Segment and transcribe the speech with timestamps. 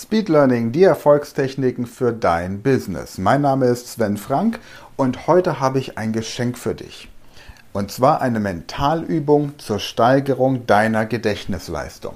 [0.00, 3.18] Speed Learning, die Erfolgstechniken für dein Business.
[3.18, 4.60] Mein Name ist Sven Frank
[4.94, 7.08] und heute habe ich ein Geschenk für dich.
[7.72, 12.14] Und zwar eine Mentalübung zur Steigerung deiner Gedächtnisleistung.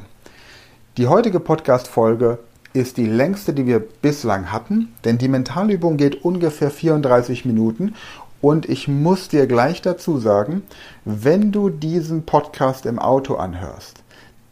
[0.97, 2.39] Die heutige Podcast-Folge
[2.73, 7.97] ist die längste, die wir bislang hatten, denn die Mentalübung geht ungefähr 34 Minuten
[8.41, 10.63] und ich muss dir gleich dazu sagen,
[11.05, 14.05] wenn du diesen Podcast im Auto anhörst,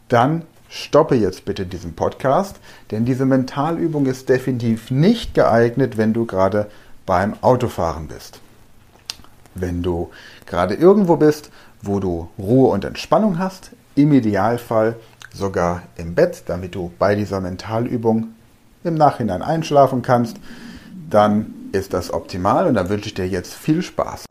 [0.09, 2.55] dann stoppe jetzt bitte diesen Podcast,
[2.91, 6.71] denn diese Mentalübung ist definitiv nicht geeignet, wenn du gerade
[7.05, 8.39] beim Autofahren bist.
[9.53, 10.09] Wenn du
[10.45, 11.51] gerade irgendwo bist,
[11.81, 14.95] wo du Ruhe und Entspannung hast, im Idealfall
[15.33, 18.29] sogar im Bett, damit du bei dieser Mentalübung
[18.85, 20.37] im Nachhinein einschlafen kannst,
[21.09, 24.30] dann ist das optimal und dann wünsche ich dir jetzt viel Spaß.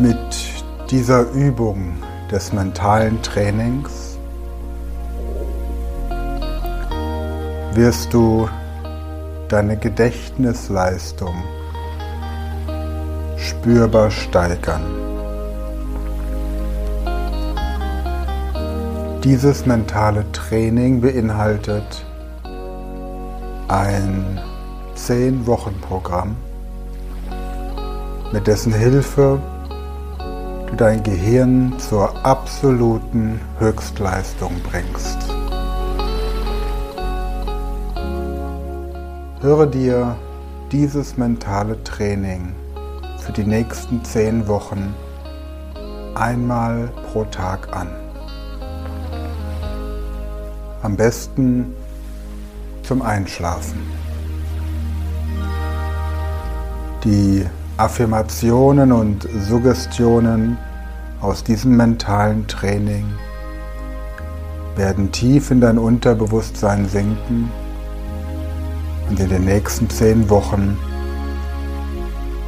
[0.00, 0.16] Mit
[0.92, 1.94] dieser Übung
[2.30, 4.16] des mentalen Trainings
[7.72, 8.48] wirst du
[9.48, 11.34] deine Gedächtnisleistung
[13.38, 14.86] spürbar steigern.
[19.24, 22.04] Dieses mentale Training beinhaltet
[23.66, 24.40] ein
[24.96, 26.36] 10-Wochen-Programm,
[28.32, 29.40] mit dessen Hilfe
[30.78, 35.18] dein Gehirn zur absoluten Höchstleistung bringst.
[39.40, 40.14] Höre dir
[40.70, 42.54] dieses mentale Training
[43.18, 44.94] für die nächsten zehn Wochen
[46.14, 47.88] einmal pro Tag an.
[50.82, 51.74] Am besten
[52.84, 53.80] zum Einschlafen.
[57.02, 57.44] Die
[57.78, 60.56] Affirmationen und Suggestionen
[61.20, 63.04] aus diesem mentalen Training
[64.76, 67.50] werden tief in dein Unterbewusstsein sinken
[69.08, 70.78] und in den nächsten zehn Wochen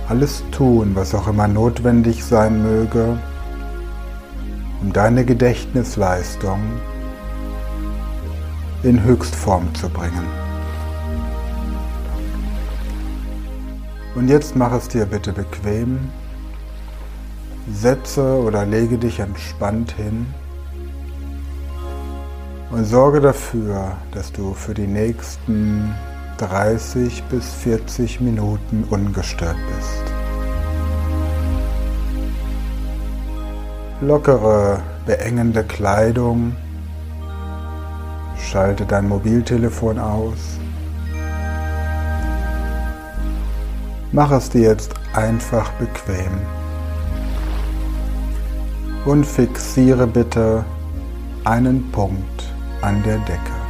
[0.08, 3.18] alles tun, was auch immer notwendig sein möge,
[4.80, 6.60] um deine Gedächtnisleistung
[8.82, 10.26] in Höchstform zu bringen.
[14.14, 15.98] Und jetzt mach es dir bitte bequem.
[17.72, 20.26] Setze oder lege dich entspannt hin
[22.70, 25.94] und sorge dafür, dass du für die nächsten
[26.38, 30.02] 30 bis 40 Minuten ungestört bist.
[34.00, 36.56] Lockere, beengende Kleidung.
[38.38, 40.58] Schalte dein Mobiltelefon aus.
[44.12, 46.59] Mach es dir jetzt einfach bequem.
[49.06, 50.62] Und fixiere bitte
[51.44, 52.52] einen Punkt
[52.82, 53.60] an der Decke.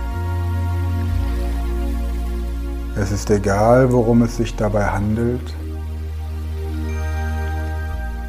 [3.01, 5.55] Es ist egal, worum es sich dabei handelt.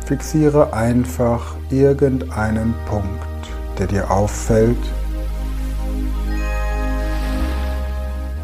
[0.06, 4.78] Fixiere einfach irgendeinen Punkt, der dir auffällt.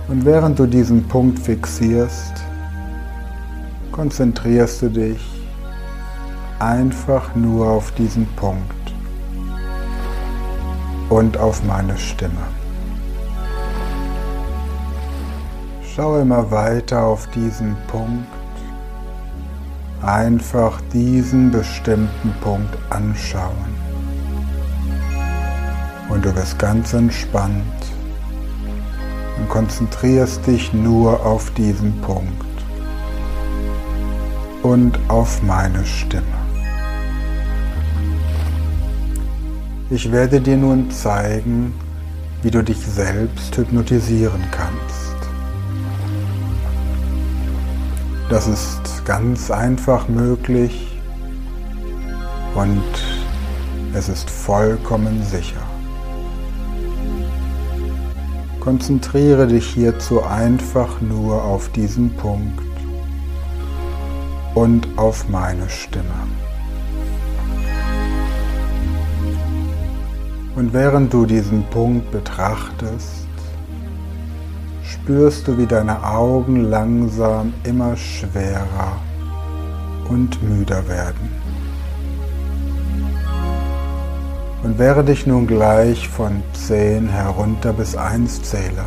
[0.08, 2.34] Und während du diesen Punkt fixierst,
[3.92, 5.37] konzentrierst du dich
[6.60, 8.94] einfach nur auf diesen Punkt
[11.10, 12.48] und auf meine Stimme.
[15.96, 18.28] Schau immer weiter auf diesen Punkt.
[20.02, 23.76] Einfach diesen bestimmten Punkt anschauen.
[26.10, 27.64] Und du wirst ganz entspannt
[29.38, 32.46] und konzentrierst dich nur auf diesen Punkt
[34.64, 36.37] und auf meine Stimme.
[39.90, 41.74] Ich werde dir nun zeigen,
[42.42, 45.16] wie du dich selbst hypnotisieren kannst.
[48.30, 51.00] Das ist ganz einfach möglich
[52.54, 52.84] und
[53.94, 55.66] es ist vollkommen sicher.
[58.60, 62.62] Konzentriere dich hierzu einfach nur auf diesen Punkt
[64.54, 66.37] und auf meine Stimme.
[70.58, 73.28] Und während du diesen Punkt betrachtest,
[74.82, 78.98] spürst du, wie deine Augen langsam immer schwerer
[80.10, 81.30] und müder werden.
[84.64, 88.86] Und während ich nun gleich von 10 herunter bis 1 zähle,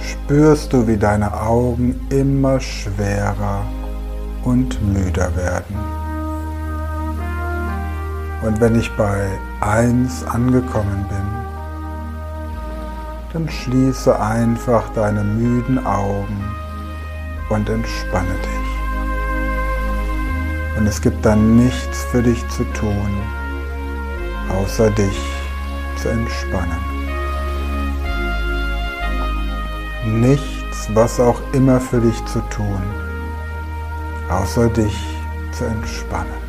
[0.00, 3.66] spürst du, wie deine Augen immer schwerer
[4.44, 5.93] und müder werden.
[8.44, 9.26] Und wenn ich bei
[9.60, 11.26] 1 angekommen bin,
[13.32, 16.44] dann schließe einfach deine müden Augen
[17.48, 18.64] und entspanne dich.
[20.76, 23.08] Und es gibt dann nichts für dich zu tun,
[24.50, 25.18] außer dich
[25.96, 26.84] zu entspannen.
[30.04, 32.82] Nichts, was auch immer für dich zu tun,
[34.28, 34.94] außer dich
[35.52, 36.43] zu entspannen.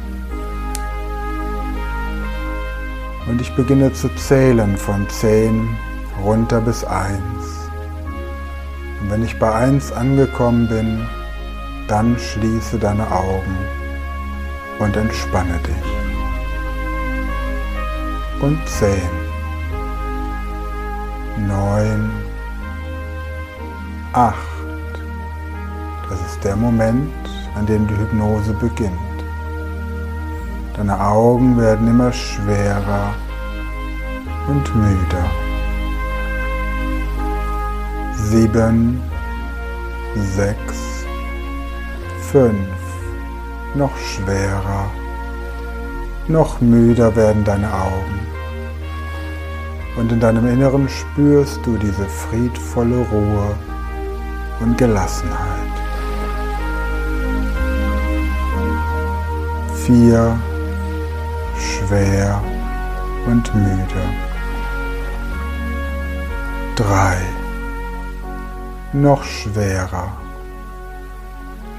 [3.27, 5.75] Und ich beginne zu zählen von 10
[6.23, 7.19] runter bis 1.
[9.01, 11.07] Und wenn ich bei 1 angekommen bin,
[11.87, 13.57] dann schließe deine Augen
[14.79, 15.75] und entspanne dich.
[18.41, 18.89] Und 10,
[21.47, 22.11] 9,
[24.13, 24.35] 8.
[26.09, 27.11] Das ist der Moment,
[27.55, 29.14] an dem die Hypnose beginnt.
[30.77, 33.13] Deine Augen werden immer schwerer
[34.47, 35.25] und müder.
[38.13, 39.01] Sieben,
[40.35, 41.05] sechs,
[42.29, 42.75] fünf,
[43.73, 44.91] noch schwerer,
[46.27, 48.19] noch müder werden deine Augen.
[49.95, 53.55] Und in deinem Inneren spürst du diese friedvolle Ruhe
[54.59, 55.39] und Gelassenheit.
[59.85, 60.37] Vier,
[61.85, 62.41] schwer
[63.27, 64.03] und müde.
[66.75, 67.17] Drei,
[68.93, 70.17] noch schwerer,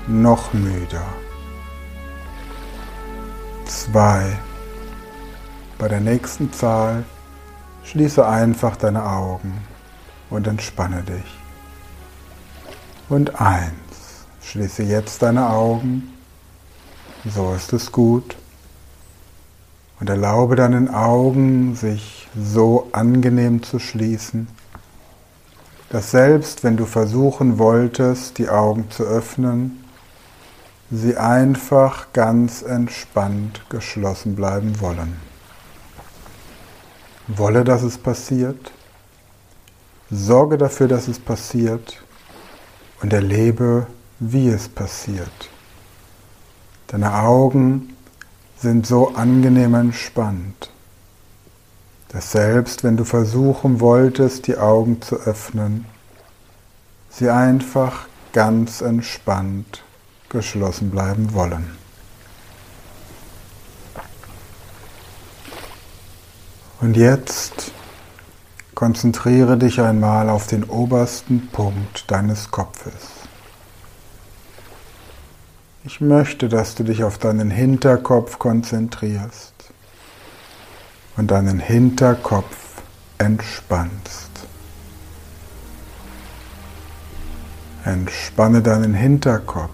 [0.07, 1.07] noch müder.
[3.67, 4.39] 2.
[5.79, 7.05] Bei der nächsten Zahl
[7.85, 9.55] schließe einfach deine Augen
[10.31, 11.39] und entspanne dich.
[13.09, 13.73] Und 1.
[14.41, 16.13] Schließe jetzt deine Augen.
[17.25, 18.37] So ist es gut.
[19.99, 24.49] Und erlaube deinen Augen, sich so angenehm zu schließen,
[25.89, 29.85] dass selbst wenn du versuchen wolltest, die Augen zu öffnen,
[30.91, 35.17] sie einfach ganz entspannt geschlossen bleiben wollen.
[37.29, 38.73] Wolle, dass es passiert.
[40.11, 42.05] Sorge dafür, dass es passiert
[43.03, 43.89] und erlebe,
[44.21, 45.51] wie es passiert.
[46.87, 47.96] Deine Augen
[48.59, 50.71] sind so angenehm entspannt,
[52.09, 55.85] dass selbst wenn du versuchen wolltest, die Augen zu öffnen,
[57.11, 59.83] sie einfach ganz entspannt
[60.29, 61.77] geschlossen bleiben wollen.
[66.81, 67.73] Und jetzt
[68.75, 73.16] konzentriere dich einmal auf den obersten Punkt deines Kopfes.
[75.87, 79.55] Ich möchte, dass du dich auf deinen Hinterkopf konzentrierst
[81.17, 82.83] und deinen Hinterkopf
[83.19, 84.33] entspannst.
[87.85, 89.71] Entspanne deinen Hinterkopf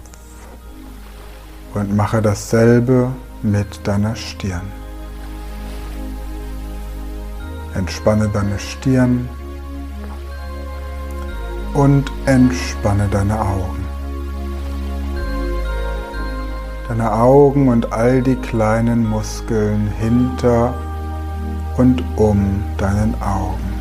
[1.72, 3.10] und mache dasselbe
[3.40, 4.70] mit deiner Stirn.
[7.74, 9.30] Entspanne deine Stirn
[11.72, 13.81] und entspanne deine Augen.
[16.94, 20.74] Deine Augen und all die kleinen Muskeln hinter
[21.78, 23.80] und um deinen Augen.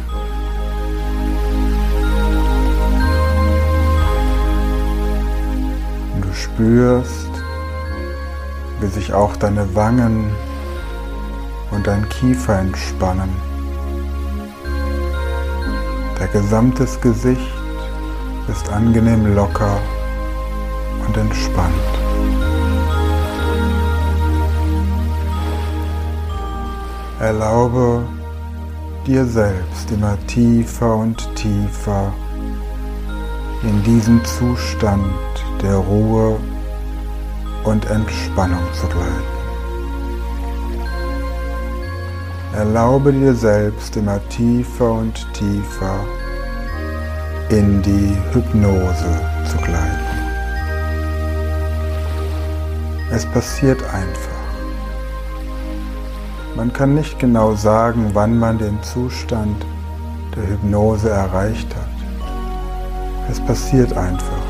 [6.16, 7.30] Und du spürst,
[8.80, 10.32] wie sich auch deine Wangen
[11.72, 13.36] und dein Kiefer entspannen.
[16.18, 17.54] Der gesamte Gesicht
[18.48, 19.82] ist angenehm locker
[21.06, 22.01] und entspannt.
[27.22, 28.04] Erlaube
[29.06, 32.12] dir selbst immer tiefer und tiefer
[33.62, 35.06] in diesen Zustand
[35.62, 36.40] der Ruhe
[37.64, 39.32] und Entspannung zu gleiten.
[42.56, 46.00] Erlaube dir selbst immer tiefer und tiefer
[47.50, 50.18] in die Hypnose zu gleiten.
[53.12, 54.31] Es passiert einfach.
[56.62, 59.66] Man kann nicht genau sagen, wann man den Zustand
[60.36, 61.90] der Hypnose erreicht hat.
[63.32, 64.46] Es passiert einfach.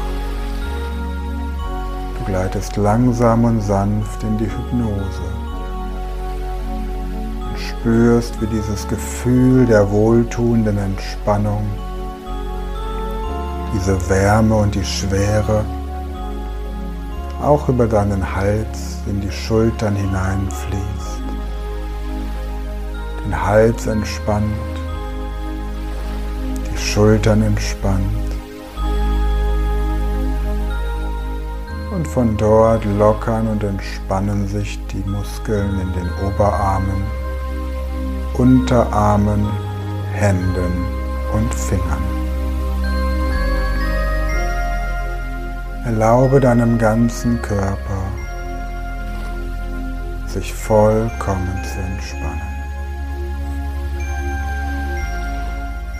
[2.18, 5.24] Du gleitest langsam und sanft in die Hypnose.
[7.56, 11.66] spürst, wie dieses Gefühl der wohltuenden Entspannung,
[13.74, 15.64] diese Wärme und die Schwere
[17.42, 21.01] auch über deinen Hals in die Schultern hineinfließt,
[23.32, 24.44] den Hals entspannt,
[26.70, 28.02] die Schultern entspannt
[31.96, 37.04] und von dort lockern und entspannen sich die Muskeln in den Oberarmen,
[38.34, 39.48] Unterarmen,
[40.12, 40.86] Händen
[41.34, 42.04] und Fingern.
[45.86, 48.02] Erlaube deinem ganzen Körper,
[50.28, 52.51] sich vollkommen zu entspannen.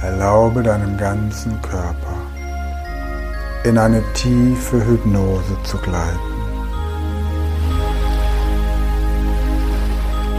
[0.02, 2.18] Erlaube deinem ganzen Körper
[3.64, 6.18] in eine tiefe Hypnose zu gleiten.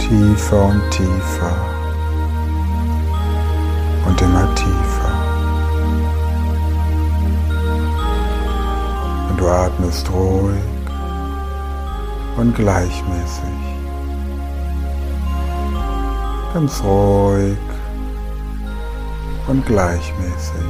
[0.00, 1.56] Tiefer und tiefer
[4.04, 5.12] und immer tiefer.
[9.30, 10.60] Und du atmest ruhig
[12.36, 13.60] und gleichmäßig.
[16.52, 17.56] Ganz ruhig
[19.48, 20.64] und gleichmäßig.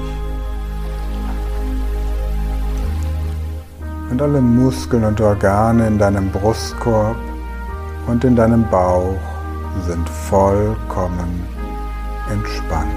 [4.11, 7.17] Und alle Muskeln und Organe in deinem Brustkorb
[8.07, 9.19] und in deinem Bauch
[9.87, 11.47] sind vollkommen
[12.31, 12.93] entspannt.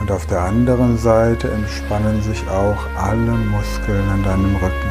[0.00, 4.89] Und auf der anderen Seite entspannen sich auch alle Muskeln an deinem Rücken.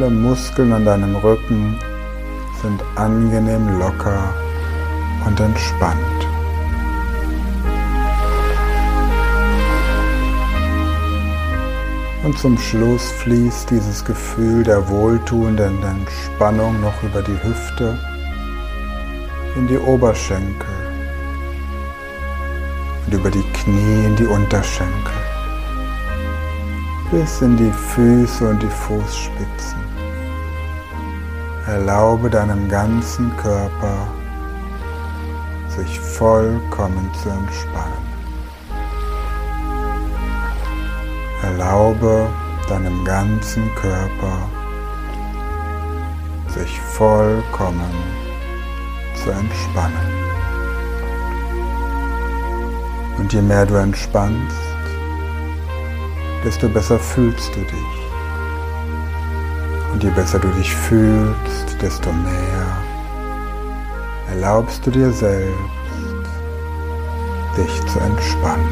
[0.00, 1.76] Alle Muskeln an deinem Rücken
[2.62, 4.32] sind angenehm locker
[5.26, 5.98] und entspannt.
[12.24, 17.98] Und zum Schluss fließt dieses Gefühl der wohltuenden Entspannung noch über die Hüfte
[19.54, 20.76] in die Oberschenkel
[23.04, 25.20] und über die Knie in die Unterschenkel
[27.10, 29.89] bis in die Füße und die Fußspitzen.
[31.66, 34.08] Erlaube deinem ganzen Körper
[35.68, 38.10] sich vollkommen zu entspannen.
[41.42, 42.28] Erlaube
[42.68, 44.48] deinem ganzen Körper
[46.48, 47.92] sich vollkommen
[49.22, 50.20] zu entspannen.
[53.18, 54.56] Und je mehr du entspannst,
[56.44, 57.99] desto besser fühlst du dich.
[59.92, 62.76] Und je besser du dich fühlst, desto mehr
[64.30, 65.54] erlaubst du dir selbst,
[67.56, 68.68] dich zu entspannen.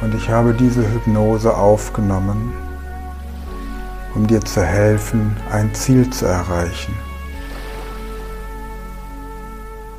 [0.00, 2.52] Und ich habe diese Hypnose aufgenommen,
[4.14, 6.94] um dir zu helfen, ein Ziel zu erreichen.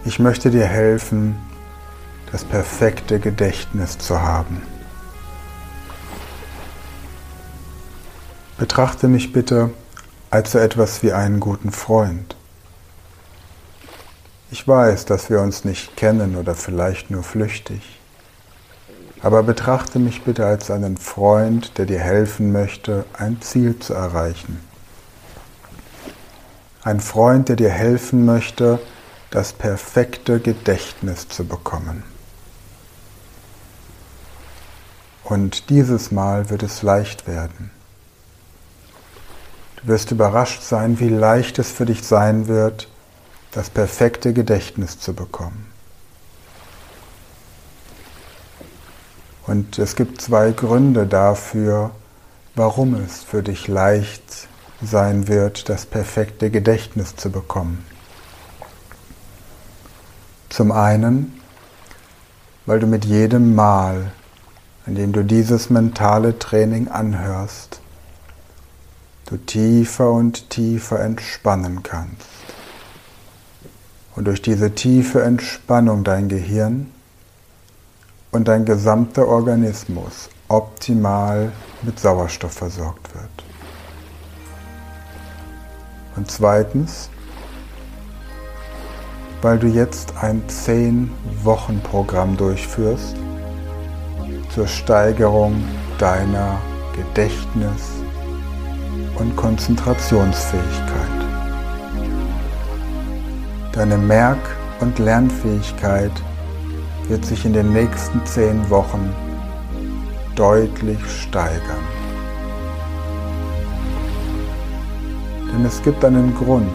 [0.05, 1.35] Ich möchte dir helfen,
[2.31, 4.61] das perfekte Gedächtnis zu haben.
[8.57, 9.71] Betrachte mich bitte
[10.29, 12.38] als so etwas wie einen guten Freund.
[14.50, 18.00] Ich weiß, dass wir uns nicht kennen oder vielleicht nur flüchtig.
[19.21, 24.62] Aber betrachte mich bitte als einen Freund, der dir helfen möchte, ein Ziel zu erreichen.
[26.81, 28.79] Ein Freund, der dir helfen möchte,
[29.31, 32.03] das perfekte Gedächtnis zu bekommen.
[35.25, 37.71] Und dieses Mal wird es leicht werden.
[39.85, 42.89] Wirst überrascht sein, wie leicht es für dich sein wird,
[43.51, 45.65] das perfekte Gedächtnis zu bekommen.
[49.47, 51.91] Und es gibt zwei Gründe dafür,
[52.55, 54.47] warum es für dich leicht
[54.81, 57.85] sein wird, das perfekte Gedächtnis zu bekommen.
[60.49, 61.39] Zum einen,
[62.65, 64.11] weil du mit jedem Mal,
[64.87, 67.81] in dem du dieses mentale Training anhörst,
[69.25, 72.27] du tiefer und tiefer entspannen kannst.
[74.15, 76.91] Und durch diese tiefe Entspannung dein Gehirn
[78.32, 81.51] und dein gesamter Organismus optimal
[81.82, 83.29] mit Sauerstoff versorgt wird.
[86.15, 87.10] Und zweitens,
[89.41, 93.15] weil du jetzt ein 10-Wochen-Programm durchführst
[94.53, 95.62] zur Steigerung
[95.98, 96.58] deiner
[96.96, 98.04] Gedächtnis-
[99.15, 101.25] und Konzentrationsfähigkeit.
[103.72, 106.12] Deine Merk- und Lernfähigkeit
[107.07, 109.13] wird sich in den nächsten zehn Wochen
[110.36, 111.86] deutlich steigern.
[115.53, 116.67] Denn es gibt einen Grund,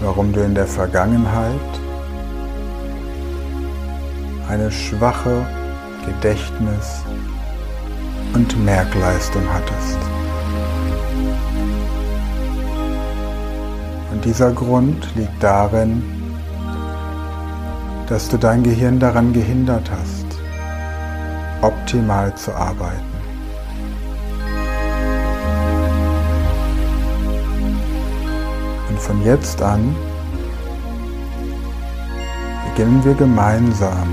[0.00, 1.60] warum du in der Vergangenheit
[4.48, 5.46] eine schwache
[6.06, 7.02] Gedächtnis-
[8.34, 9.98] und Merkleistung hattest.
[14.26, 16.02] Dieser Grund liegt darin,
[18.08, 20.26] dass du dein Gehirn daran gehindert hast,
[21.62, 23.04] optimal zu arbeiten.
[28.88, 29.94] Und von jetzt an
[32.70, 34.08] beginnen wir gemeinsam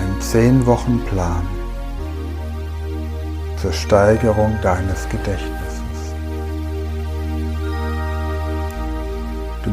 [0.00, 1.46] einen 10 Wochen Plan
[3.60, 5.55] zur Steigerung deines Gedächtnisses.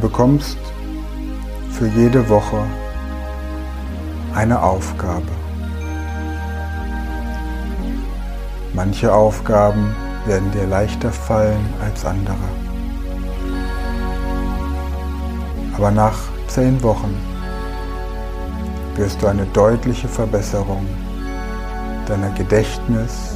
[0.04, 0.58] Bekommst
[1.72, 2.62] für jede Woche
[4.36, 5.32] eine Aufgabe.
[8.74, 9.96] Manche Aufgaben
[10.26, 12.50] werden dir leichter fallen als andere.
[15.78, 17.16] Aber nach zehn Wochen
[18.96, 20.86] wirst du eine deutliche Verbesserung
[22.08, 23.36] deiner Gedächtnis,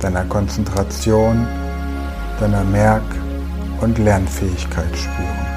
[0.00, 1.44] deiner Konzentration,
[2.38, 3.16] deiner Merk-
[3.80, 5.47] und Lernfähigkeit spüren.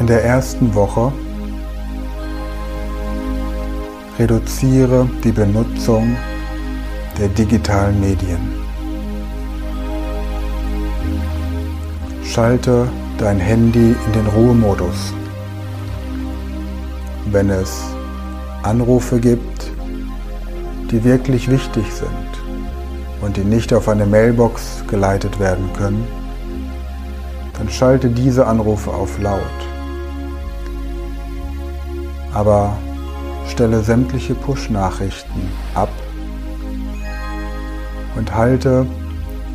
[0.00, 1.12] In der ersten Woche
[4.18, 6.16] reduziere die Benutzung
[7.16, 8.40] der digitalen Medien.
[12.24, 15.14] Schalte dein Handy in den Ruhemodus.
[17.30, 17.80] Wenn es
[18.64, 19.70] Anrufe gibt,
[20.90, 22.32] die wirklich wichtig sind
[23.20, 26.04] und die nicht auf eine Mailbox geleitet werden können,
[27.56, 29.73] dann schalte diese Anrufe auf laut.
[32.34, 32.76] Aber
[33.46, 35.88] stelle sämtliche Push-Nachrichten ab
[38.16, 38.86] und halte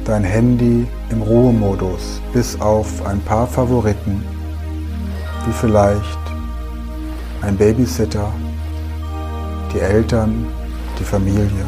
[0.06, 4.24] dein Handy im Ruhemodus bis auf ein paar Favoriten,
[5.46, 6.20] wie vielleicht
[7.42, 8.32] ein Babysitter,
[9.74, 10.46] die Eltern,
[11.00, 11.66] die Familie.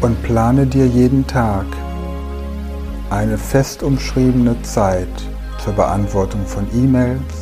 [0.00, 1.66] Und plane dir jeden Tag
[3.10, 5.08] eine fest umschriebene Zeit
[5.62, 7.39] zur Beantwortung von E-Mails,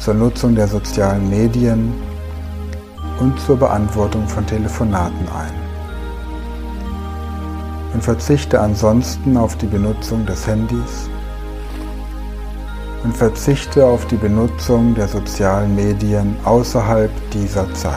[0.00, 1.92] zur Nutzung der sozialen Medien
[3.20, 5.52] und zur Beantwortung von Telefonaten ein.
[7.92, 11.10] Und verzichte ansonsten auf die Benutzung des Handys
[13.04, 17.94] und verzichte auf die Benutzung der sozialen Medien außerhalb dieser Zeit.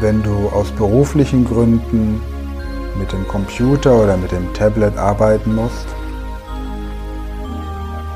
[0.00, 2.20] Wenn du aus beruflichen Gründen
[2.98, 5.89] mit dem Computer oder mit dem Tablet arbeiten musst,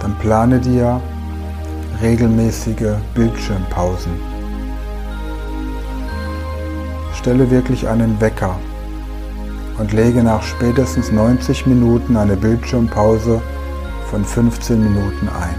[0.05, 1.01] dann plane dir
[2.03, 4.13] regelmäßige Bildschirmpausen.
[7.15, 8.55] Stelle wirklich einen Wecker
[9.79, 13.41] und lege nach spätestens 90 Minuten eine Bildschirmpause
[14.11, 15.59] von 15 Minuten ein.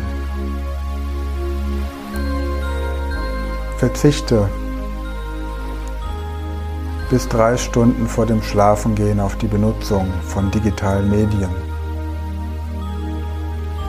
[3.79, 4.47] Verzichte
[7.09, 11.64] bis drei Stunden vor dem Schlafengehen auf die Benutzung von digitalen Medien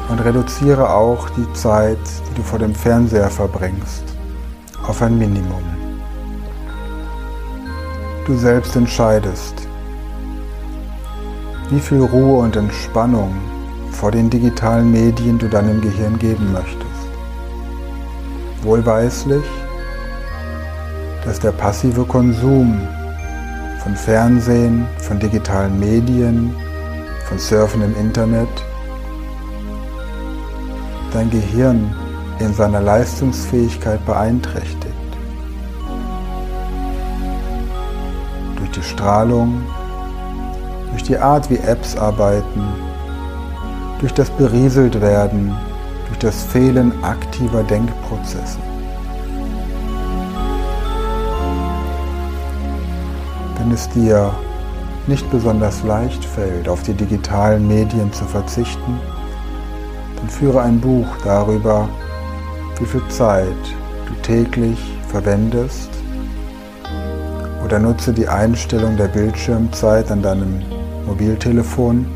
[0.09, 4.05] und reduziere auch die Zeit, die du vor dem Fernseher verbringst,
[4.87, 5.63] auf ein Minimum.
[8.27, 9.69] Du selbst entscheidest,
[11.71, 13.35] wie viel Ruhe und Entspannung
[13.91, 16.87] vor den digitalen Medien du deinem Gehirn geben möchtest.
[18.63, 19.45] Wohlweislich,
[21.25, 22.81] dass der passive Konsum
[23.83, 26.55] von Fernsehen, von digitalen Medien,
[27.29, 28.49] von Surfen im Internet
[31.17, 31.95] dein Gehirn
[32.41, 34.93] in seiner Leistungsfähigkeit beeinträchtigt.
[38.57, 39.63] Durch die Strahlung,
[40.91, 42.63] durch die Art, wie Apps arbeiten,
[43.99, 45.57] durch das Berieseltwerden,
[46.09, 48.59] durch das Fehlen aktiver Denkprozesse.
[53.57, 54.35] Wenn es dir
[55.07, 59.01] nicht besonders leicht fällt, auf die digitalen Medien zu verzichten,
[60.27, 61.89] dann führe ein Buch darüber,
[62.81, 63.47] wie viel Zeit
[64.09, 65.91] du täglich verwendest
[67.65, 70.63] oder nutze die Einstellung der Bildschirmzeit an deinem
[71.07, 72.07] Mobiltelefon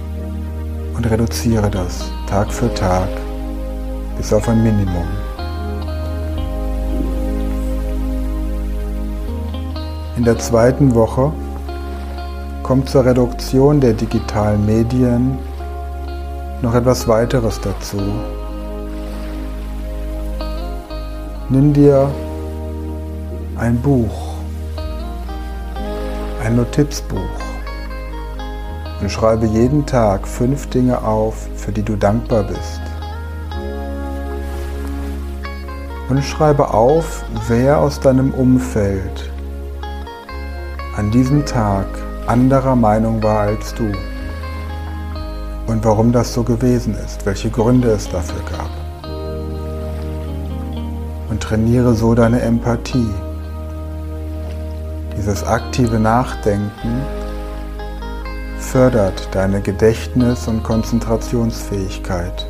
[0.97, 3.09] und reduziere das Tag für Tag
[4.17, 5.07] bis auf ein Minimum.
[10.17, 11.33] In der zweiten Woche
[12.65, 15.39] kommt zur Reduktion der digitalen Medien
[16.63, 18.01] noch etwas weiteres dazu.
[21.49, 22.11] Nimm dir
[23.57, 24.35] ein Buch,
[26.45, 27.19] ein Notizbuch
[29.01, 32.81] und schreibe jeden Tag fünf Dinge auf, für die du dankbar bist.
[36.09, 39.31] Und schreibe auf, wer aus deinem Umfeld
[40.97, 41.87] an diesem Tag
[42.27, 43.93] anderer Meinung war als du
[45.71, 48.71] und warum das so gewesen ist, welche Gründe es dafür gab.
[51.31, 53.15] Und trainiere so deine Empathie.
[55.17, 57.03] Dieses aktive Nachdenken
[58.59, 62.47] fördert deine Gedächtnis- und Konzentrationsfähigkeit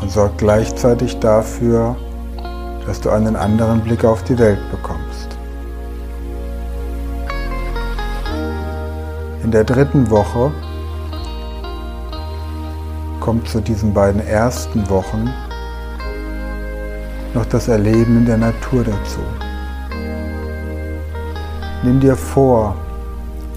[0.00, 1.96] und sorgt gleichzeitig dafür,
[2.86, 5.38] dass du einen anderen Blick auf die Welt bekommst.
[9.44, 10.50] In der dritten Woche
[13.22, 15.30] kommt zu diesen beiden ersten Wochen
[17.34, 19.20] noch das Erleben in der Natur dazu.
[21.84, 22.74] Nimm dir vor,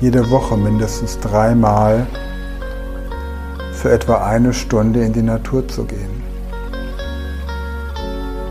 [0.02, 2.06] jede Woche mindestens dreimal
[3.74, 6.24] für etwa eine Stunde in die Natur zu gehen.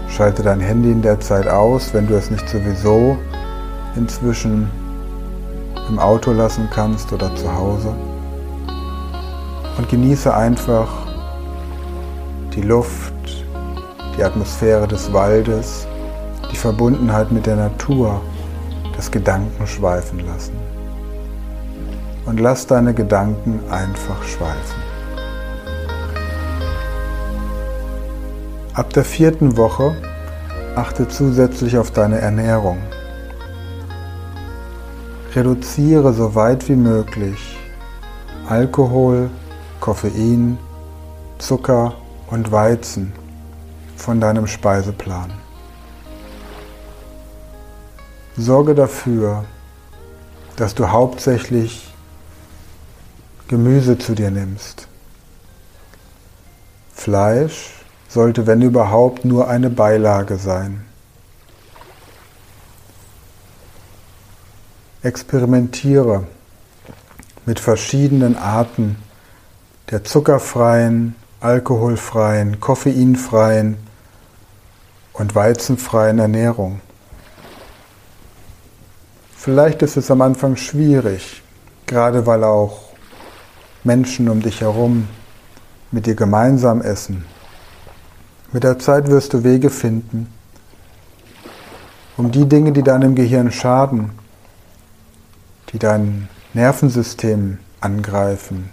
[0.08, 3.16] Schalte dein Handy in der Zeit aus, wenn du es nicht sowieso
[3.94, 4.68] inzwischen
[5.88, 7.94] im Auto lassen kannst oder zu Hause.
[9.78, 11.03] Und genieße einfach
[12.54, 13.14] die Luft,
[14.16, 15.86] die Atmosphäre des Waldes,
[16.52, 18.20] die Verbundenheit mit der Natur,
[18.96, 20.56] das Gedanken schweifen lassen
[22.26, 24.82] und lass deine Gedanken einfach schweifen.
[28.74, 29.96] Ab der vierten Woche
[30.76, 32.78] achte zusätzlich auf deine Ernährung.
[35.34, 37.56] Reduziere so weit wie möglich
[38.48, 39.30] Alkohol,
[39.80, 40.58] Koffein,
[41.38, 41.94] Zucker
[42.34, 43.12] und Weizen
[43.96, 45.32] von deinem Speiseplan.
[48.36, 49.44] Sorge dafür,
[50.56, 51.94] dass du hauptsächlich
[53.46, 54.88] Gemüse zu dir nimmst.
[56.92, 57.70] Fleisch
[58.08, 60.84] sollte, wenn überhaupt, nur eine Beilage sein.
[65.02, 66.26] Experimentiere
[67.46, 68.96] mit verschiedenen Arten
[69.90, 73.76] der zuckerfreien, alkoholfreien, koffeinfreien
[75.12, 76.80] und weizenfreien Ernährung.
[79.36, 81.42] Vielleicht ist es am Anfang schwierig,
[81.84, 82.84] gerade weil auch
[83.84, 85.06] Menschen um dich herum
[85.90, 87.26] mit dir gemeinsam essen.
[88.50, 90.32] Mit der Zeit wirst du Wege finden,
[92.16, 94.12] um die Dinge, die deinem Gehirn schaden,
[95.72, 98.70] die dein Nervensystem angreifen,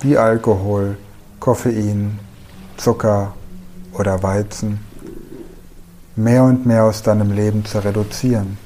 [0.00, 0.98] wie Alkohol,
[1.40, 2.18] Koffein,
[2.76, 3.34] Zucker
[3.94, 4.84] oder Weizen,
[6.14, 8.58] mehr und mehr aus deinem Leben zu reduzieren.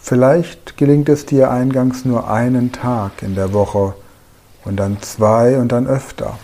[0.00, 3.94] Vielleicht gelingt es dir eingangs nur einen Tag in der Woche
[4.64, 6.38] und dann zwei und dann öfter.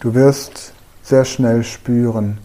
[0.00, 2.38] Du wirst sehr schnell spüren,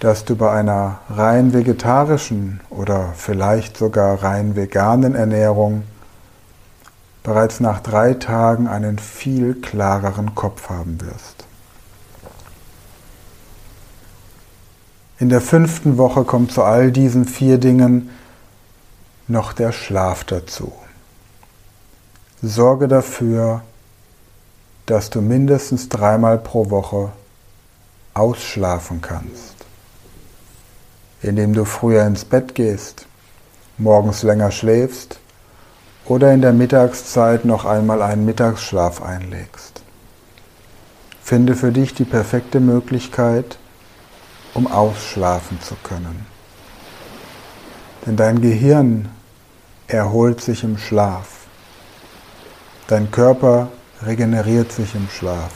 [0.00, 5.84] dass du bei einer rein vegetarischen oder vielleicht sogar rein veganen Ernährung
[7.22, 11.44] bereits nach drei Tagen einen viel klareren Kopf haben wirst.
[15.18, 18.10] In der fünften Woche kommt zu all diesen vier Dingen
[19.28, 20.72] noch der Schlaf dazu.
[22.40, 23.62] Sorge dafür,
[24.86, 27.12] dass du mindestens dreimal pro Woche
[28.14, 29.54] ausschlafen kannst,
[31.20, 33.06] indem du früher ins Bett gehst,
[33.76, 35.20] morgens länger schläfst
[36.10, 39.80] oder in der Mittagszeit noch einmal einen Mittagsschlaf einlegst.
[41.22, 43.58] Finde für dich die perfekte Möglichkeit,
[44.52, 46.26] um ausschlafen zu können.
[48.04, 49.08] Denn dein Gehirn
[49.86, 51.46] erholt sich im Schlaf.
[52.88, 53.68] Dein Körper
[54.02, 55.52] regeneriert sich im Schlaf.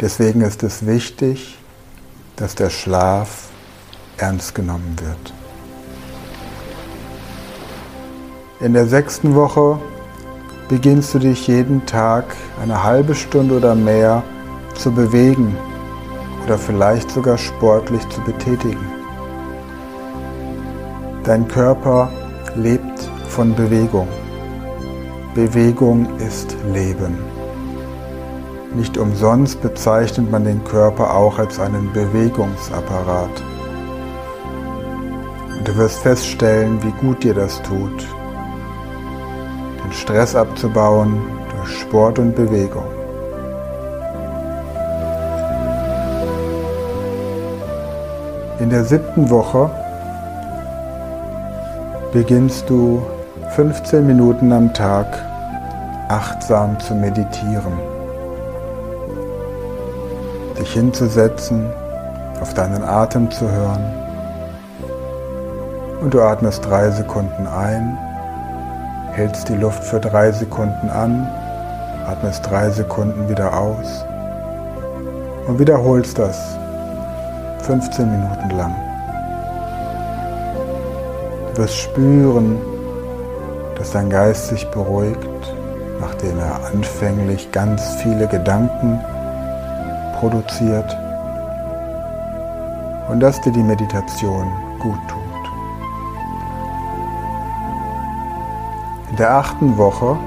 [0.00, 1.58] Deswegen ist es wichtig,
[2.36, 3.48] dass der Schlaf
[4.16, 5.45] ernst genommen wird.
[8.58, 9.78] In der sechsten Woche
[10.70, 12.24] beginnst du dich jeden Tag
[12.62, 14.22] eine halbe Stunde oder mehr
[14.74, 15.54] zu bewegen
[16.42, 18.80] oder vielleicht sogar sportlich zu betätigen.
[21.22, 22.10] Dein Körper
[22.54, 24.08] lebt von Bewegung.
[25.34, 27.18] Bewegung ist Leben.
[28.74, 33.42] Nicht umsonst bezeichnet man den Körper auch als einen Bewegungsapparat.
[35.58, 38.15] Und du wirst feststellen, wie gut dir das tut.
[39.86, 41.20] Den Stress abzubauen
[41.54, 42.86] durch Sport und Bewegung.
[48.58, 49.70] In der siebten Woche
[52.12, 53.00] beginnst du
[53.54, 55.06] 15 Minuten am Tag
[56.08, 57.78] achtsam zu meditieren.
[60.58, 61.70] Dich hinzusetzen,
[62.40, 63.84] auf deinen Atem zu hören.
[66.00, 67.98] Und du atmest drei Sekunden ein,
[69.16, 71.26] hältst die Luft für drei Sekunden an,
[72.06, 74.04] atmest drei Sekunden wieder aus
[75.46, 76.38] und wiederholst das
[77.62, 78.76] 15 Minuten lang.
[81.54, 82.58] Du wirst spüren,
[83.78, 85.26] dass dein Geist sich beruhigt,
[85.98, 89.00] nachdem er anfänglich ganz viele Gedanken
[90.20, 90.94] produziert
[93.08, 94.46] und dass dir die Meditation
[94.78, 95.25] gut tut.
[99.16, 100.18] In der achten Woche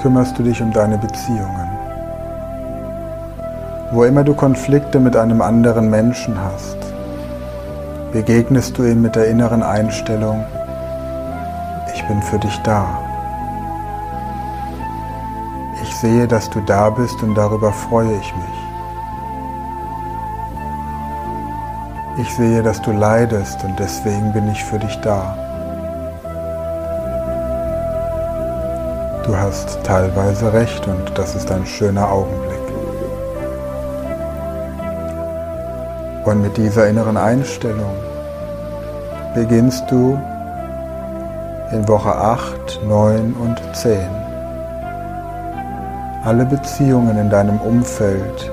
[0.00, 1.68] kümmerst du dich um deine Beziehungen.
[3.92, 6.78] Wo immer du Konflikte mit einem anderen Menschen hast,
[8.12, 10.42] begegnest du ihm mit der inneren Einstellung,
[11.94, 12.98] ich bin für dich da.
[15.82, 18.58] Ich sehe, dass du da bist und darüber freue ich mich.
[22.22, 25.45] Ich sehe, dass du leidest und deswegen bin ich für dich da.
[29.26, 32.60] Du hast teilweise recht und das ist ein schöner Augenblick.
[36.24, 37.90] Und mit dieser inneren Einstellung
[39.34, 40.16] beginnst du
[41.72, 43.98] in Woche 8, 9 und 10
[46.24, 48.52] alle Beziehungen in deinem Umfeld,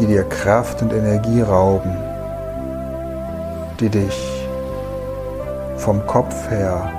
[0.00, 1.96] die dir Kraft und Energie rauben,
[3.78, 4.48] die dich
[5.76, 6.90] vom Kopf her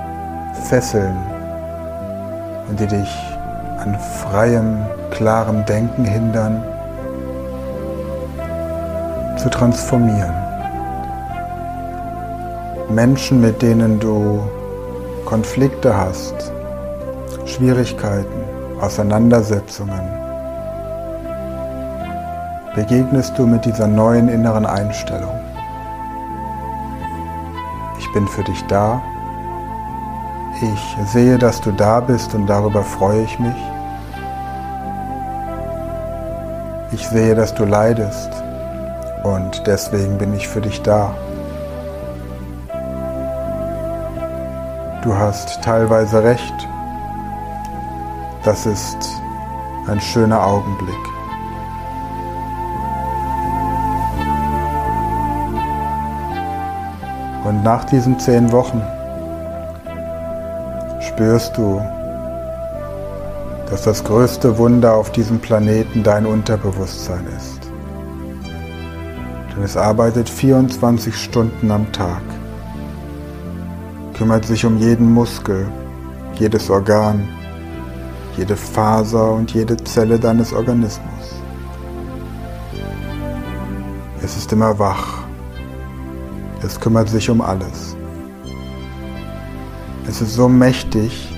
[0.68, 1.33] fesseln
[2.76, 3.10] die dich
[3.78, 4.78] an freiem,
[5.10, 6.62] klarem Denken hindern,
[9.36, 10.34] zu transformieren.
[12.88, 14.40] Menschen, mit denen du
[15.24, 16.52] Konflikte hast,
[17.46, 18.44] Schwierigkeiten,
[18.80, 20.08] Auseinandersetzungen,
[22.74, 25.38] begegnest du mit dieser neuen inneren Einstellung.
[27.98, 29.02] Ich bin für dich da.
[30.72, 33.54] Ich sehe, dass du da bist und darüber freue ich mich.
[36.92, 38.30] Ich sehe, dass du leidest
[39.24, 41.14] und deswegen bin ich für dich da.
[45.02, 46.54] Du hast teilweise recht.
[48.42, 48.96] Das ist
[49.86, 50.94] ein schöner Augenblick.
[57.44, 58.80] Und nach diesen zehn Wochen
[61.14, 61.80] spürst du,
[63.70, 67.60] dass das größte Wunder auf diesem Planeten dein Unterbewusstsein ist.
[69.54, 72.22] Denn es arbeitet 24 Stunden am Tag,
[74.14, 75.68] kümmert sich um jeden Muskel,
[76.34, 77.28] jedes Organ,
[78.36, 81.42] jede Faser und jede Zelle deines Organismus.
[84.20, 85.22] Es ist immer wach.
[86.64, 87.93] Es kümmert sich um alles.
[90.14, 91.28] Es ist so mächtig,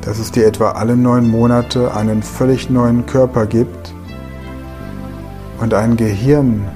[0.00, 3.94] dass es dir etwa alle neun Monate einen völlig neuen Körper gibt
[5.60, 6.66] und ein Gehirn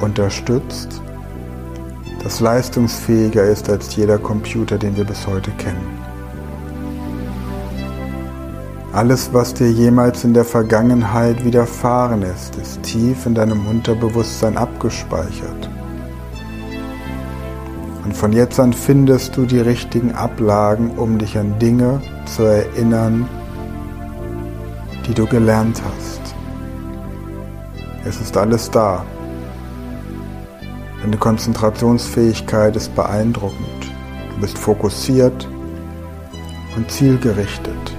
[0.00, 1.00] unterstützt,
[2.24, 5.96] das leistungsfähiger ist als jeder Computer, den wir bis heute kennen.
[8.92, 15.70] Alles, was dir jemals in der Vergangenheit widerfahren ist, ist tief in deinem Unterbewusstsein abgespeichert.
[18.06, 23.28] Und von jetzt an findest du die richtigen Ablagen, um dich an Dinge zu erinnern,
[25.08, 26.20] die du gelernt hast.
[28.04, 29.04] Es ist alles da.
[31.02, 33.90] Deine Konzentrationsfähigkeit ist beeindruckend.
[34.36, 35.48] Du bist fokussiert
[36.76, 37.92] und zielgerichtet.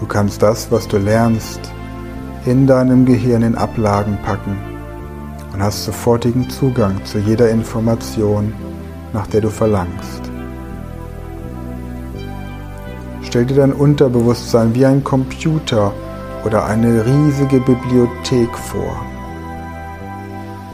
[0.00, 1.60] Du kannst das, was du lernst,
[2.46, 4.71] in deinem Gehirn in Ablagen packen
[5.52, 8.52] und hast sofortigen Zugang zu jeder Information,
[9.12, 10.30] nach der du verlangst.
[13.22, 15.92] Stell dir dein Unterbewusstsein wie ein Computer
[16.44, 18.96] oder eine riesige Bibliothek vor.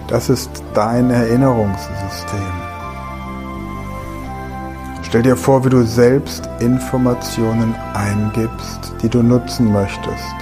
[0.09, 2.69] Das ist dein Erinnerungssystem.
[5.03, 10.35] Stell dir vor, wie du selbst Informationen eingibst, die du nutzen möchtest.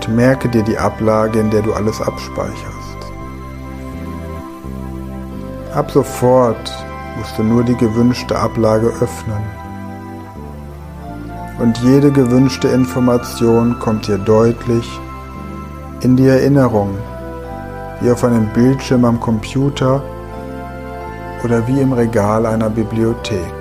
[0.00, 3.12] Und merke dir die Ablage, in der du alles abspeicherst.
[5.74, 6.72] Ab sofort
[7.18, 9.42] musst du nur die gewünschte Ablage öffnen.
[11.58, 14.88] Und jede gewünschte Information kommt dir deutlich
[16.00, 16.96] in die Erinnerung,
[18.00, 20.02] wie auf einem Bildschirm am Computer
[21.44, 23.59] oder wie im Regal einer Bibliothek.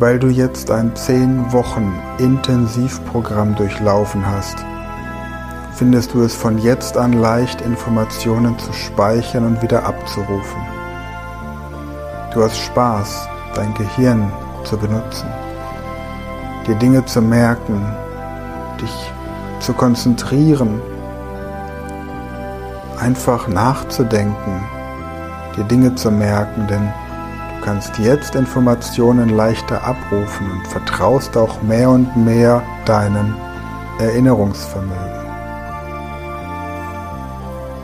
[0.00, 4.56] Weil du jetzt ein 10 Wochen Intensivprogramm durchlaufen hast,
[5.74, 10.60] findest du es von jetzt an leicht, Informationen zu speichern und wieder abzurufen.
[12.32, 14.30] Du hast Spaß, dein Gehirn
[14.62, 15.26] zu benutzen,
[16.68, 17.84] dir Dinge zu merken,
[18.80, 19.12] dich
[19.58, 20.80] zu konzentrieren,
[23.00, 24.62] einfach nachzudenken,
[25.56, 26.88] dir Dinge zu merken, denn
[27.58, 33.34] du kannst jetzt Informationen leichter abrufen und vertraust auch mehr und mehr deinem
[33.98, 35.26] Erinnerungsvermögen.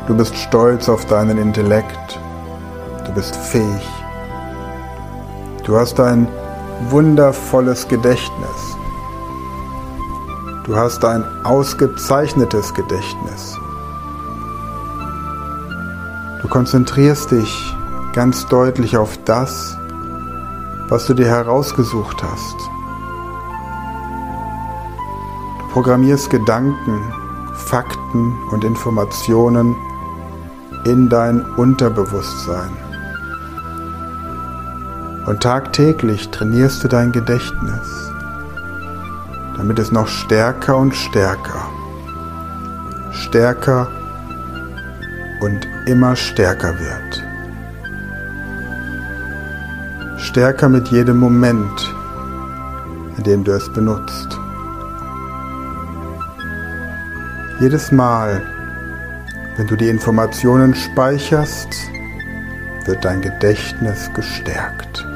[0.06, 2.18] Du bist stolz auf deinen Intellekt.
[3.06, 3.88] Du bist fähig.
[5.64, 6.28] Du hast ein
[6.90, 8.76] wundervolles Gedächtnis.
[10.64, 13.58] Du hast ein ausgezeichnetes Gedächtnis.
[16.42, 17.74] Du konzentrierst dich
[18.14, 19.76] ganz deutlich auf das,
[20.88, 22.56] was du dir herausgesucht hast.
[25.58, 27.12] Du programmierst Gedanken,
[27.54, 29.74] Fakten und Informationen
[30.84, 32.70] in dein Unterbewusstsein.
[35.26, 38.12] Und tagtäglich trainierst du dein Gedächtnis,
[39.56, 41.66] damit es noch stärker und stärker,
[43.10, 43.88] stärker
[45.40, 47.23] und immer stärker wird.
[50.34, 51.94] Stärker mit jedem Moment,
[53.16, 54.36] in dem du es benutzt.
[57.60, 58.42] Jedes Mal,
[59.56, 61.68] wenn du die Informationen speicherst,
[62.84, 65.06] wird dein Gedächtnis gestärkt.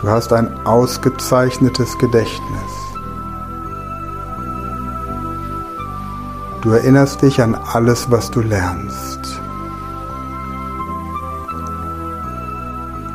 [0.00, 2.72] Du hast ein ausgezeichnetes Gedächtnis.
[6.62, 9.05] Du erinnerst dich an alles, was du lernst.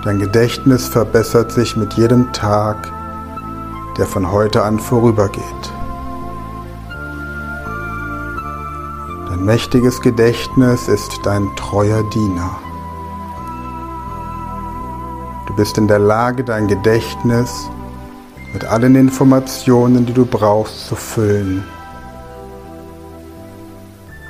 [0.04, 2.92] Dein Gedächtnis verbessert sich mit jedem Tag,
[4.00, 5.44] der von heute an vorübergeht.
[9.30, 12.60] Dein mächtiges Gedächtnis ist dein treuer Diener.
[15.46, 17.70] Du bist in der Lage, dein Gedächtnis
[18.54, 21.64] mit allen Informationen, die du brauchst, zu füllen.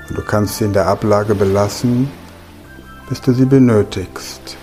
[0.10, 2.12] Und du kannst sie in der Ablage belassen,
[3.08, 4.58] bis du sie benötigst.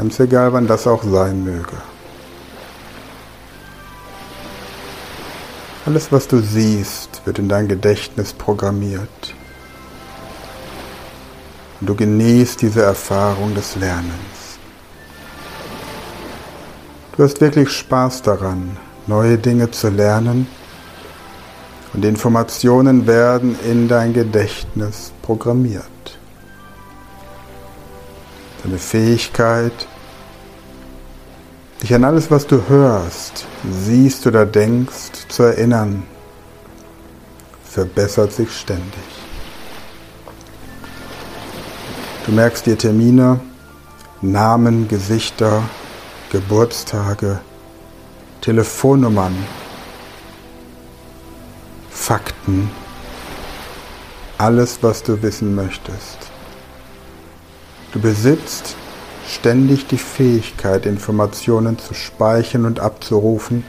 [0.00, 1.76] Ganz egal, wann das auch sein möge.
[5.84, 9.34] Alles, was du siehst, wird in dein Gedächtnis programmiert.
[11.78, 14.58] Und du genießt diese Erfahrung des Lernens.
[17.14, 20.46] Du hast wirklich Spaß daran, neue Dinge zu lernen
[21.92, 25.99] und Informationen werden in dein Gedächtnis programmiert.
[28.62, 29.72] Deine Fähigkeit,
[31.82, 36.02] dich an alles, was du hörst, siehst oder denkst, zu erinnern,
[37.64, 38.84] verbessert sich ständig.
[42.26, 43.40] Du merkst dir Termine,
[44.20, 45.62] Namen, Gesichter,
[46.30, 47.40] Geburtstage,
[48.42, 49.34] Telefonnummern,
[51.90, 52.70] Fakten,
[54.36, 56.29] alles, was du wissen möchtest.
[57.92, 58.76] Du besitzt
[59.26, 63.64] ständig die Fähigkeit, Informationen zu speichern und abzurufen,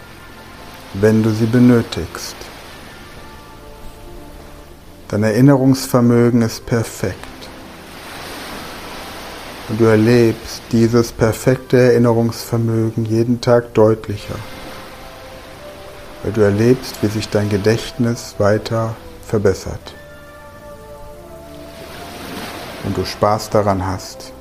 [0.94, 2.36] wenn du sie benötigst.
[5.08, 7.18] Dein Erinnerungsvermögen ist perfekt.
[9.69, 14.36] Und du erlebst dieses perfekte Erinnerungsvermögen jeden Tag deutlicher,
[16.24, 18.96] weil du erlebst, wie sich dein Gedächtnis weiter
[19.26, 19.96] verbessert.
[22.84, 24.34] Und du Spaß daran hast,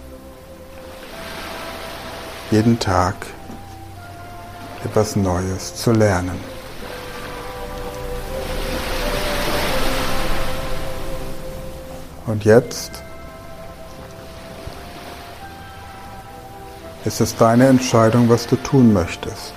[2.50, 3.14] jeden Tag
[4.84, 6.40] etwas Neues zu lernen.
[12.26, 13.02] Und jetzt
[17.04, 19.52] ist es deine Entscheidung, was du tun möchtest.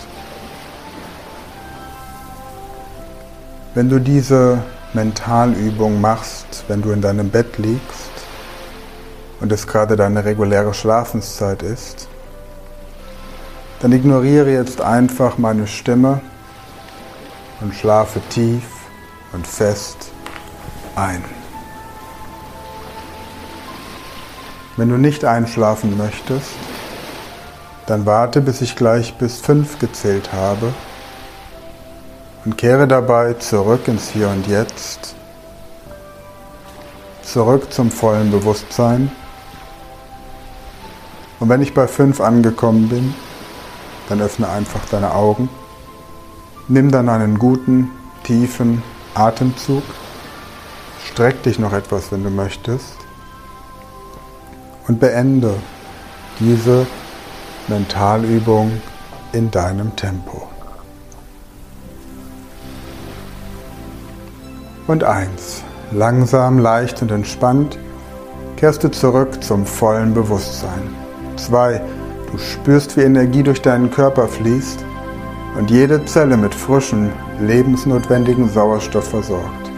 [3.75, 4.61] Wenn du diese
[4.93, 8.12] Mentalübung machst, wenn du in deinem Bett liegst
[9.43, 12.07] und es gerade deine reguläre Schlafenszeit ist,
[13.81, 16.21] dann ignoriere jetzt einfach meine Stimme
[17.59, 18.63] und schlafe tief
[19.33, 20.13] und fest
[20.95, 21.21] ein.
[24.77, 26.51] Wenn du nicht einschlafen möchtest,
[27.85, 30.73] dann warte, bis ich gleich bis fünf gezählt habe
[32.45, 35.15] und kehre dabei zurück ins Hier und Jetzt,
[37.23, 39.11] zurück zum vollen Bewusstsein.
[41.43, 43.13] Und wenn ich bei fünf angekommen bin,
[44.07, 45.49] dann öffne einfach deine Augen,
[46.69, 47.91] nimm dann einen guten,
[48.23, 48.81] tiefen
[49.13, 49.83] Atemzug,
[51.05, 52.95] streck dich noch etwas, wenn du möchtest
[54.87, 55.53] und beende
[56.39, 56.87] diese
[57.67, 58.81] Mentalübung
[59.33, 60.47] in deinem Tempo.
[64.87, 67.77] Und eins, langsam, leicht und entspannt
[68.55, 71.02] kehrst du zurück zum vollen Bewusstsein.
[71.43, 71.81] Zwei,
[72.31, 74.85] du spürst, wie Energie durch deinen Körper fließt
[75.57, 77.09] und jede Zelle mit frischem,
[77.41, 79.71] lebensnotwendigen Sauerstoff versorgt.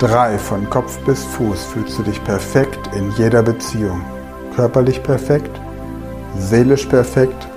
[0.00, 0.36] 3.
[0.36, 4.02] Von Kopf bis Fuß fühlst du dich perfekt in jeder Beziehung.
[4.54, 5.58] Körperlich perfekt,
[6.38, 7.48] seelisch perfekt,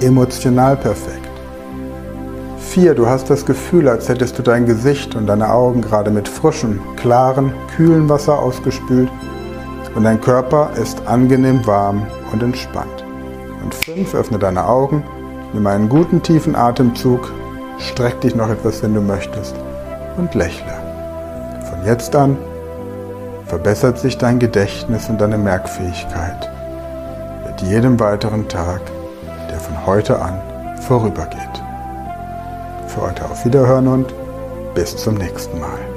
[0.00, 1.30] emotional perfekt.
[2.70, 2.94] 4.
[2.96, 6.80] Du hast das Gefühl, als hättest du dein Gesicht und deine Augen gerade mit frischem,
[6.96, 9.10] klaren, kühlen Wasser ausgespült
[9.94, 13.04] und dein Körper ist angenehm warm und entspannt.
[13.62, 14.14] Und 5.
[14.14, 15.02] Öffne deine Augen,
[15.52, 17.32] nimm einen guten tiefen Atemzug,
[17.78, 19.54] streck dich noch etwas, wenn du möchtest
[20.16, 20.84] und lächle.
[21.84, 22.38] Jetzt an
[23.44, 26.50] verbessert sich dein Gedächtnis und deine Merkfähigkeit
[27.46, 28.80] mit jedem weiteren Tag,
[29.50, 30.40] der von heute an
[30.80, 31.62] vorübergeht.
[32.88, 34.14] Für heute auf Wiederhören und
[34.74, 35.93] bis zum nächsten Mal.